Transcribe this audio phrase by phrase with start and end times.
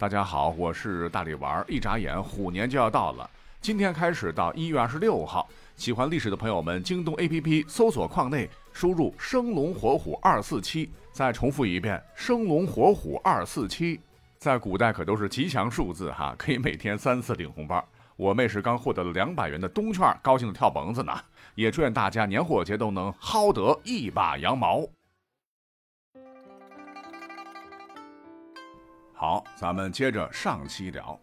[0.00, 1.62] 大家好，我是大力丸。
[1.68, 3.30] 一眨眼，虎年就要到了。
[3.60, 14.00] 今天开始到一月二十六号，喜欢历史的朋友们，京东 APP 搜索框内输入“生龙活虎二四七”，再重复一遍“生龙活虎二四七”。
[14.40, 17.86] 在古代可都是吉祥数字哈，可以每天三次领红包。
[18.16, 21.12] 我妹是刚获得了两百元的东券，高兴的跳蹦子呢。
[21.54, 24.82] 也祝愿大家年货节都能薅得一把羊毛。
[29.20, 31.20] 好，咱们接着上期聊，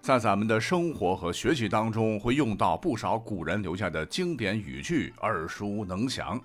[0.00, 6.40] 在咱们的生活和学习当中，会用到不少古人留下的经典语句，耳熟能详。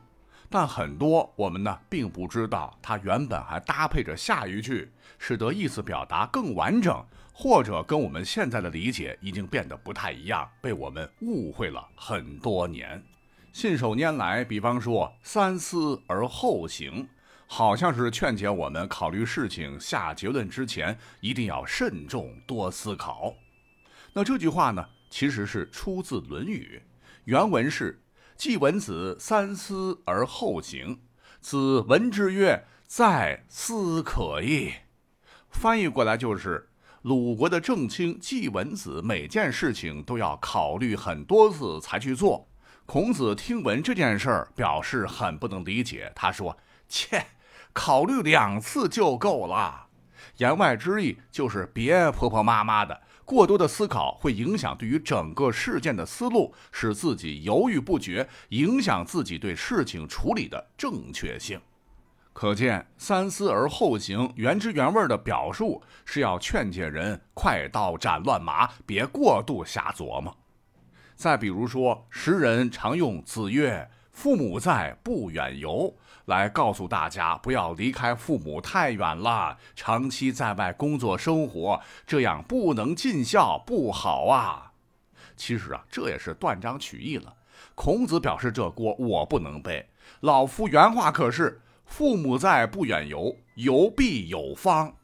[0.49, 12.99] 但很多我们呢，并不知道它原本还搭配着下一句，使得意思表达更完整，或者跟我们现在的理解已经变得不太一样，被我们误会了很多年。
[13.53, 17.07] 信手拈来，比方说“三思而后行”。
[17.47, 23.33] 好像是劝解我们考虑事情、下结论之前一定要慎重多思考。
[24.13, 26.81] 那这句话呢，其实是出自《论语》，
[27.25, 28.01] 原文是
[28.35, 31.01] “季文子三思而后行”，
[31.39, 34.73] 子闻之曰：“在思可矣。”
[35.49, 36.69] 翻译过来就是
[37.03, 42.49] 鲁国的正卿季文子每件事情都要考虑很多次才去做。
[42.85, 46.57] 孔子听闻这件事儿，表示很不能理解，他说
[46.87, 47.25] ：“切。”
[47.73, 49.87] 考虑两次就够了，
[50.37, 61.59] 言外之意就是别婆婆妈妈的，过多的思考会影响对于整个事件的思路，使自己犹豫不决，影响自己对事情处理的正确性。
[62.31, 70.33] 可见“三思而后行”原汁原味的表述是要劝诫人快刀斩乱麻，别过度瞎琢磨。
[71.15, 75.93] 再比如说，时人常用“子曰：父母在，不远游。”
[76.25, 84.71] 来告诉大家，不要离开父母太远了，长期在外工作生活，这样不能尽孝，不好啊。
[85.37, 87.31] 其实啊，这也是断章取义了。
[87.75, 89.87] 孔子表示，这锅我不能背。
[90.21, 94.95] 老夫原话可是：“父母在，不远游，游必有方。”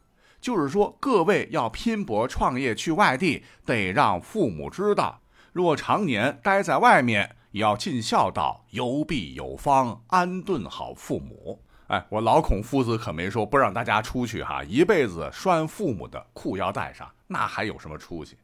[0.42, 5.22] 就是说，各位要拼搏创业去外地，得让父母知道。
[5.54, 7.36] 若常年待在外面。
[7.52, 11.60] 也要尽孝道，游必有方，安顿好父母。
[11.88, 18.38] 哎，我老孔夫子可没说不让大家出去哈，一辈子拴父母的裤腰带上，那还有什么出息？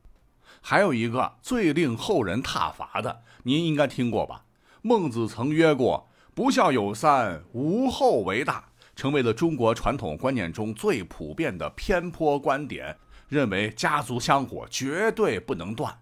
[0.62, 4.44] 还有一个最令后人挞伐的，您应该听过吧？
[4.81, 8.66] 孟子曾曰过：“不孝有三，无后为大。”
[8.97, 12.97] 成为了中国传统观念中最普遍的偏颇观点，
[13.29, 15.96] 认为家族香火绝对不能断。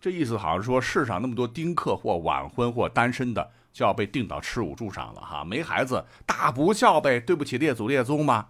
[0.00, 5.44] 这意思好像说，世上那么多丁克或晚婚或单身的，就要被钉到耻辱柱上了哈！
[5.44, 8.48] 没孩子，大不孝呗，对不起列祖列宗吗？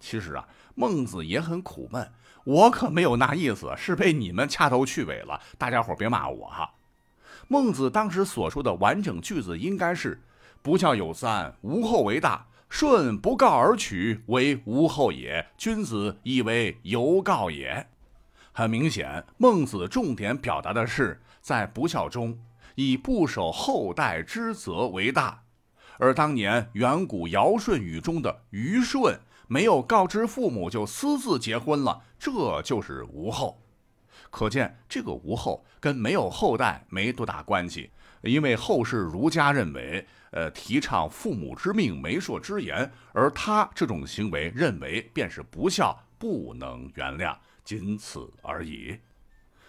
[0.00, 2.10] 其实啊，孟子也很苦闷，
[2.44, 5.40] 我可没有那意思，是被你们掐头去尾了。
[5.58, 6.72] 大家伙别骂我哈！
[7.48, 10.22] 孟子当时所说的完整句子应该是：
[10.62, 12.46] 不孝有三，无后为大。
[12.70, 17.86] 舜不告而取，为无后也；君子以为犹告也。
[18.52, 22.38] 很明显，孟子重点表达的是在不孝中
[22.74, 25.42] 以不守后代之责为大，
[25.98, 29.18] 而当年远古尧舜禹中的虞舜
[29.48, 33.58] 没有告知父母就私自结婚了，这就是无后。
[34.30, 37.90] 可见这个无后跟没有后代没多大关系，
[38.22, 47.36] 因为后世儒家认为，呃，提倡父母之命、媒妁之言，而他这种行为认为便是不孝，不能原谅。
[47.64, 48.98] 仅此而已。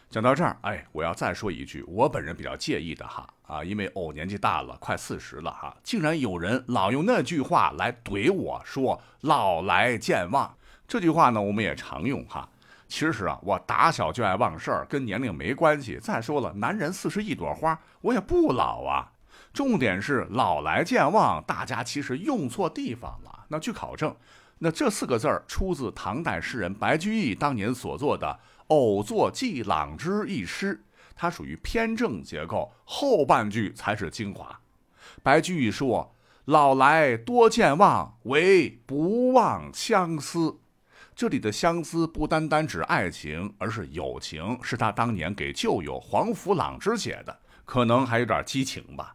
[0.10, 10.56] 讲到这儿，哎，我要再说一句，我本人比较介意的哈啊，因为偶年纪大了，快四十了哈，竟然有人老用那句话来怼我说“老来健忘”
[10.88, 12.48] 这句话呢，我们也常用哈。
[12.88, 15.98] 其实啊，我打小就爱忘事儿，跟年龄没关系。
[16.00, 19.12] 再说了，男人四十一朵花，我也不老啊。
[19.52, 23.46] 重点是“老来健忘”，大家其实用错地方了。
[23.48, 24.16] 那据考证。
[24.66, 28.28] 那这四个字儿出自唐代诗人白居易当年所作的
[28.68, 30.82] 《偶作寄朗之》一诗，
[31.14, 34.58] 它属于偏正结构，后半句才是精华。
[35.22, 36.16] 白居易说
[36.46, 40.58] ：“老来多健忘，唯不忘相思。”
[41.14, 49.14] 这里的相思不单单指爱情，而是友情，是他当年给旧友黄甫朗之写的，可能还有点激情吧。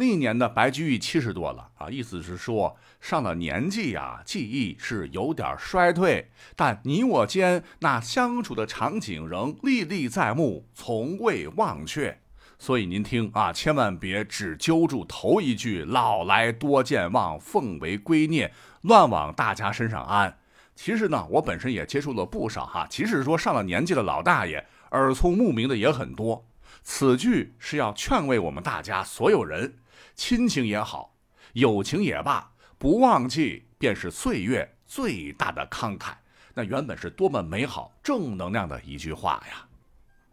[0.00, 12.16] 那一年的白居易七十多了啊，意思是说上了年纪呀，记忆是有点衰退，但你我间那相处的场景仍历历在目，从未忘却。
[12.60, 18.48] 所以您听啊，千万别只揪住头一句“老来多健忘，奉为圭臬”，
[18.82, 20.38] 乱往大家身上安。
[20.76, 26.44] 其实呢，我本身也接触了不少哈，即使说上了年纪的老大爷，耳聪目明的也很多。
[26.84, 29.74] 此句是要劝慰我们大家所有人，
[30.14, 31.14] 亲情也好，
[31.52, 36.12] 友情也罢，不忘记便是岁月最大的慷慨。
[36.54, 39.64] 那原本是多么美好、正能量的一句话呀！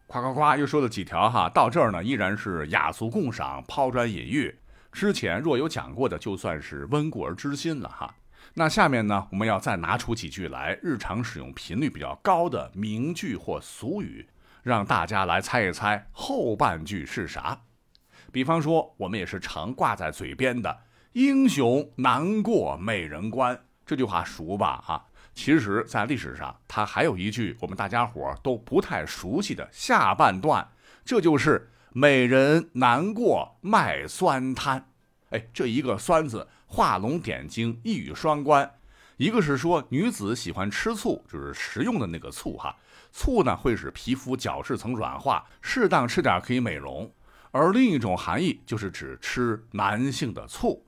[0.08, 4.58] 夸夸夸，又说了几条哈，到这儿呢，依然是雅俗共赏、抛砖引玉。
[4.92, 8.16] 之前若有讲过的，就算是温故而知新了哈。
[8.54, 14.28] 那下面呢，我们要再拿出几句来，日常使用频率比较高的名句或俗语，
[14.64, 17.62] 让大家来猜一猜后半句是啥。
[18.36, 20.78] 比方说，我们也是常挂在嘴边的
[21.16, 24.84] “英雄难过美人关”这句话熟吧？
[24.86, 30.68] 哈，其实，在历史上，它还有一句我们大家伙都不太熟悉的下半段，
[31.06, 34.86] 这就是“美人难过卖酸摊”。
[35.32, 36.46] 哎，这一个“酸”字。
[36.68, 38.70] 画龙点睛，一语双关。
[39.16, 42.76] 一个是说女子喜欢吃醋，就是食用的那个醋哈，
[43.14, 47.10] 醋呢会使皮肤角质层软化，适当吃点可以美容。
[47.58, 50.84] 而另一种含义就是指吃男性的醋。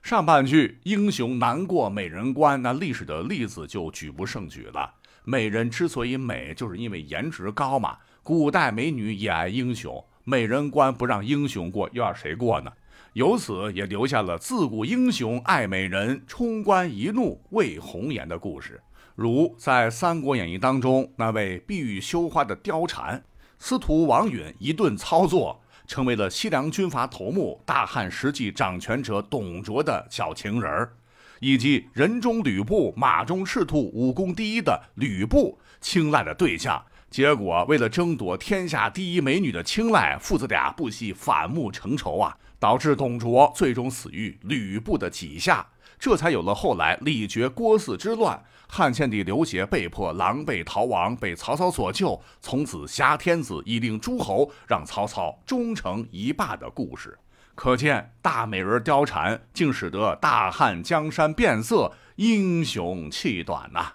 [0.00, 4.94] 上半句“英雄难过美人关”，那历史的例子就举不胜举了。
[5.24, 7.98] 美人之所以美，就是因为颜值高嘛。
[8.22, 12.70] 古代美女也爱英雄，美人关不让英雄过，又让谁过呢？
[13.14, 18.80] 由此也留下了自古英雄爱美人，冲冠一怒为红颜的故事。
[19.16, 23.20] 如在《三国演义》当中，那位碧玉羞花的貂蝉，
[23.58, 30.92] 司徒王允一顿操作，成为了西凉军阀头目大汉实际掌权者董卓的小情人儿，
[31.40, 36.82] 以及人中吕布、马中赤兔、武功第一的吕布青睐的对象。
[37.10, 42.36] 结果为了争夺天下第一美女的青睐，父子俩不惜反目成仇啊！
[42.58, 45.66] 导致董卓最终死于吕布的戟下，
[45.98, 57.18] 这才有了后来李傕郭汜之乱，汉献帝刘协被迫狼狈逃亡，被曹操所救，从此挟天子以令诸侯，让曹操终成一霸的故事。
[57.54, 63.92] 可见大美人貂蝉竟使得大汉江山变色，英雄气短呐。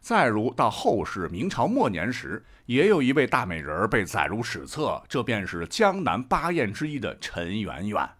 [0.00, 8.10] 再如到后世明朝末年时，也有一位大美人被载入史册，这便是江南八艳之一的陈圆圆。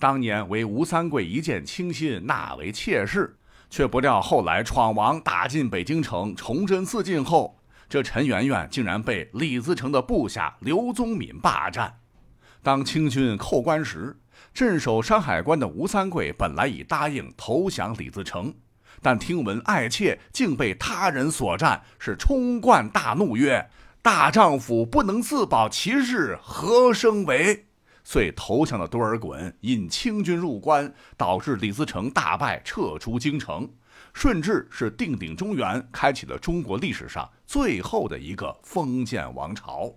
[0.00, 3.36] 当年为吴三桂一见倾心，纳为妾室，
[3.68, 11.98] 却不料后来闯王打进北京城，崇祯自尽后，这陈圆圆竟然被李自成的部下刘宗敏霸占。
[12.62, 14.16] 当清军扣关时，
[14.54, 18.54] 镇守山海关的吴三桂本来已答应投降李自成。
[19.02, 23.68] 但听闻爱妾竟被他人所占，是冲冠大怒，曰
[24.00, 27.66] ：“大丈夫不能自保其事，何生为？”
[28.10, 33.70] 遂投降了多尔衮，引清军入关，导致李自成大败，撤出京城。
[34.12, 39.94] 顺治是定鼎中原，开启了中国历史上最后的一个封建王朝。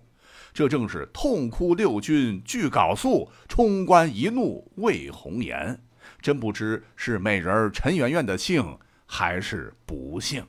[0.52, 5.82] 这正是痛哭六军俱缟素，冲冠一怒为红颜。
[6.20, 8.78] 真不知是美人陈圆圆的幸。
[9.06, 10.46] 还是不幸，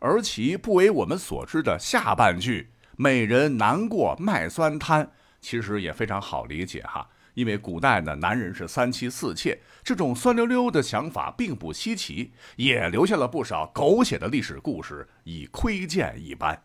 [0.00, 5.12] 而其不为我们所知的下半句“美人难过卖酸摊”，
[5.46, 7.08] 其实也非常好理解哈。
[7.34, 16.60] 因为古代呢，男人是三妻四妾，这种酸溜溜的想法并不稀奇，也留下了不少狗血的历史故事，以窥见一斑。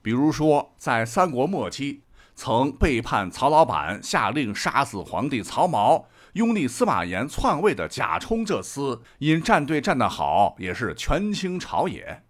[0.00, 2.02] 比如说，在三国末期，
[2.36, 6.04] 曾背叛曹老板，下令杀死皇帝曹髦。
[6.34, 12.22] 拥立司马炎篡位的贾充这厮，因站队站得好，也是权倾朝野。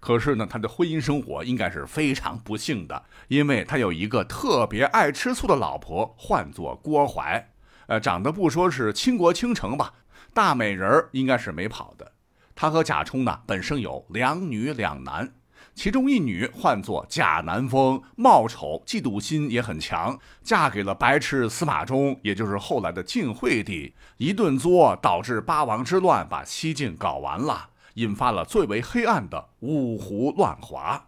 [0.00, 7.52] 可是呢，他的婚姻生活应该是非常不幸的，因为他有一个特别爱吃醋的老婆，唤作郭槐。
[7.86, 9.92] 呃，长得不说是倾国倾城吧，
[10.32, 12.12] 大美人应该是没跑的。
[12.54, 15.32] 他和贾充呢，本身有两女两男。
[15.74, 23.94] 其中一女唤作贾南风，貌丑，嫉妒心也很强，嫁给了白痴司马衷，也就是后来的晋惠帝。
[24.18, 31.06] 一顿作，导致八王之乱，把西晋搞完了，引发了最为黑暗的五胡乱华。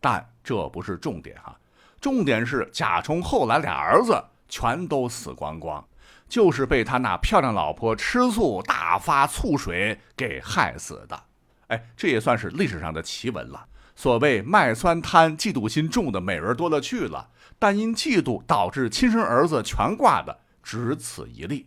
[0.00, 1.58] 但这不是重点哈，
[2.00, 5.84] 重点是贾充后来俩儿子全都死光光，
[6.28, 11.20] 就是被他那漂亮老婆吃醋大发醋水给害死的。
[11.68, 13.66] 哎，这也算是历史上的奇闻了。
[13.96, 21.66] 所谓卖酸摊，嫉妒心重的美人多了去了，但因嫉妒导致亲生儿子全挂的只此一例。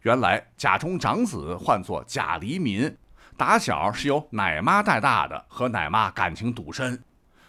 [0.00, 2.96] 原来贾充长子唤作贾黎民，
[3.36, 7.02] 打小是由奶妈带大的，和奶妈感情笃深。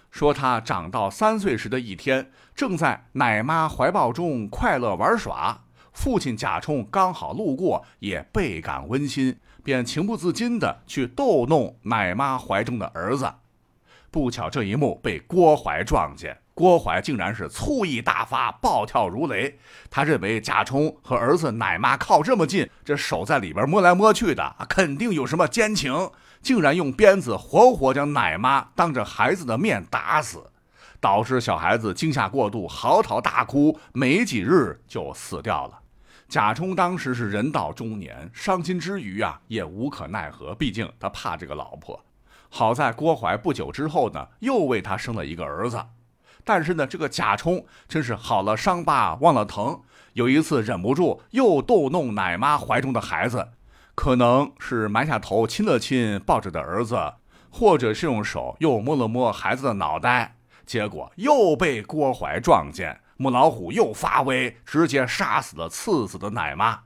[0.10, 13.34] 说他长到三岁时的一天，正在奶妈怀抱中快乐玩耍，父亲贾充刚好路过，也倍感温馨，便情不自禁地去逗弄奶妈怀中的儿子。
[14.12, 19.58] 不巧这一幕被郭槐撞见，郭槐竟然是醋意大发，暴跳如雷。
[19.90, 30.52] 他认为贾充和儿子奶妈靠这么近，这手在里边摸来摸去的，肯定有什么奸情，竟然用鞭子活活将奶妈当着孩子的面打死，
[31.00, 35.80] 导致小孩子惊吓过度，嚎啕大哭，没几日就死掉了。
[36.30, 42.00] 贾充当时是人到中年，伤心之余啊，也无可奈何，毕竟他怕这个老婆。
[42.50, 45.84] 好在郭槐不久之后呢，又为他生了一个儿子。
[46.44, 49.82] 但是呢，这个贾充真是好了伤疤忘了疼，
[50.14, 53.50] 有一次忍不住又逗弄奶妈怀中的孩子，
[53.96, 57.14] 可能是埋下头亲了亲抱着的儿子，
[57.50, 60.36] 或者是用手又摸了摸孩子的脑袋，
[60.66, 66.82] 结果又被郭槐撞见，母老虎又发威，直接杀死了次子的奶妈。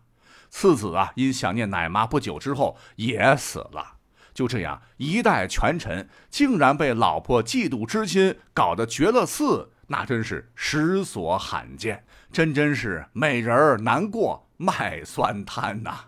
[0.49, 3.96] 次子啊，因想念奶妈，不久之后也死了。
[4.37, 16.06] 就这样，一代权臣竟然被老婆嫉妒之心搞得绝了嗣，那真是实所罕见，真真是美人难过卖酸摊呐。